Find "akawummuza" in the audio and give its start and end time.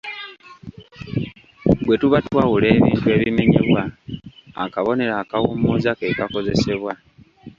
5.23-5.91